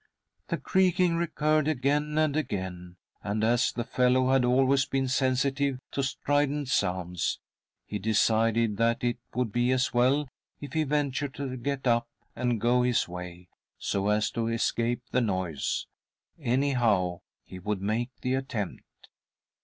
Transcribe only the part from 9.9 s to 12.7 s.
well if he ventured to get up and